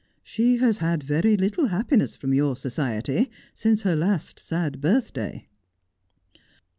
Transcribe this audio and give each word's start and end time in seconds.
She 0.23 0.57
has 0.57 0.79
had 0.79 1.03
very 1.03 1.37
little 1.37 1.67
happi 1.67 1.99
ness 1.99 2.15
from 2.15 2.33
your 2.33 2.55
society 2.55 3.29
since 3.53 3.83
her 3.83 3.95
last 3.95 4.39
sad 4.39 4.81
birthday.' 4.81 5.45